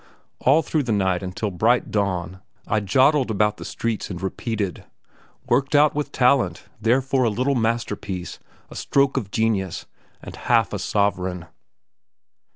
All 0.39 0.63
through 0.63 0.81
the 0.81 0.91
night 0.91 1.21
until 1.21 1.51
the 1.51 1.57
bright 1.57 1.91
dawn 1.91 2.41
I 2.65 2.79
"jodled" 2.79 3.29
about 3.29 3.57
the 3.57 3.63
streets 3.65 4.09
and 4.09 4.19
repeated 4.19 4.83
"Worked 5.47 5.75
out 5.75 5.93
with 5.93 6.11
talent 6.11 6.63
therefore 6.81 7.23
a 7.25 7.29
little 7.29 7.53
masterpiece 7.53 8.39
a 8.71 8.75
stroke 8.75 9.15
of 9.15 9.29
genius 9.29 9.85
and 10.19 10.35
half 10.35 10.73
a 10.73 10.79
sovereign." 10.79 11.45